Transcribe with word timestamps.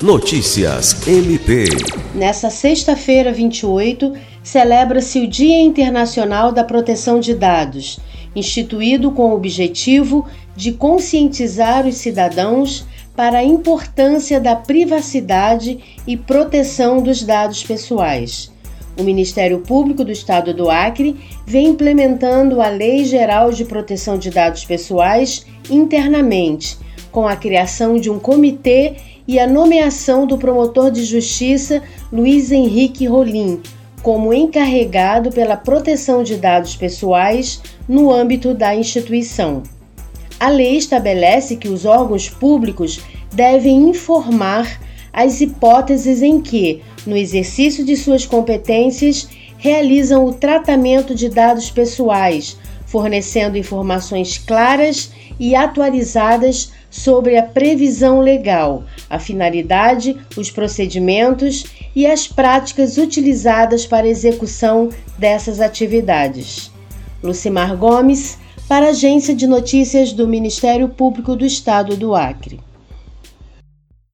Notícias 0.00 1.08
MP. 1.08 1.64
Nessa 2.14 2.50
sexta-feira, 2.50 3.32
28, 3.32 4.12
celebra-se 4.44 5.18
o 5.18 5.26
Dia 5.26 5.60
Internacional 5.60 6.52
da 6.52 6.62
Proteção 6.62 7.18
de 7.18 7.34
Dados, 7.34 7.98
instituído 8.32 9.10
com 9.10 9.30
o 9.30 9.34
objetivo 9.34 10.24
de 10.54 10.70
conscientizar 10.70 11.84
os 11.84 11.96
cidadãos 11.96 12.86
para 13.16 13.38
a 13.38 13.44
importância 13.44 14.38
da 14.38 14.54
privacidade 14.54 15.80
e 16.06 16.16
proteção 16.16 17.02
dos 17.02 17.24
dados 17.24 17.64
pessoais. 17.64 18.52
O 18.96 19.02
Ministério 19.02 19.58
Público 19.62 20.04
do 20.04 20.12
Estado 20.12 20.54
do 20.54 20.70
Acre 20.70 21.16
vem 21.44 21.70
implementando 21.70 22.60
a 22.60 22.68
Lei 22.68 23.04
Geral 23.04 23.50
de 23.50 23.64
Proteção 23.64 24.16
de 24.16 24.30
Dados 24.30 24.64
Pessoais 24.64 25.44
internamente, 25.68 26.78
com 27.10 27.26
a 27.26 27.34
criação 27.34 27.96
de 27.96 28.08
um 28.08 28.20
comitê 28.20 28.94
e 29.28 29.38
a 29.38 29.46
nomeação 29.46 30.26
do 30.26 30.38
promotor 30.38 30.90
de 30.90 31.04
justiça 31.04 31.82
Luiz 32.10 32.50
Henrique 32.50 33.06
Rolim 33.06 33.60
como 34.02 34.32
encarregado 34.32 35.30
pela 35.30 35.54
proteção 35.54 36.22
de 36.22 36.36
dados 36.36 36.74
pessoais 36.74 37.60
no 37.86 38.10
âmbito 38.10 38.54
da 38.54 38.74
instituição. 38.74 39.62
A 40.40 40.48
lei 40.48 40.78
estabelece 40.78 41.56
que 41.56 41.68
os 41.68 41.84
órgãos 41.84 42.30
públicos 42.30 43.00
devem 43.34 43.90
informar 43.90 44.80
as 45.12 45.40
hipóteses 45.40 46.22
em 46.22 46.40
que, 46.40 46.80
no 47.04 47.16
exercício 47.16 47.84
de 47.84 47.96
suas 47.96 48.24
competências, 48.24 49.28
realizam 49.58 50.24
o 50.24 50.32
tratamento 50.32 51.14
de 51.14 51.28
dados 51.28 51.70
pessoais, 51.70 52.56
fornecendo 52.86 53.58
informações 53.58 54.38
claras 54.38 55.10
e 55.38 55.54
atualizadas 55.54 56.72
sobre 56.90 57.36
a 57.36 57.42
previsão 57.42 58.20
legal, 58.20 58.84
a 59.08 59.18
finalidade, 59.18 60.16
os 60.36 60.50
procedimentos 60.50 61.64
e 61.94 62.06
as 62.06 62.26
práticas 62.26 62.96
utilizadas 62.96 63.86
para 63.86 64.08
execução 64.08 64.88
dessas 65.18 65.60
atividades. 65.60 66.70
Lucimar 67.22 67.76
Gomes, 67.76 68.38
para 68.68 68.86
a 68.86 68.90
Agência 68.90 69.34
de 69.34 69.46
Notícias 69.46 70.12
do 70.12 70.28
Ministério 70.28 70.88
Público 70.88 71.34
do 71.34 71.44
Estado 71.44 71.96
do 71.96 72.14
Acre. 72.14 72.60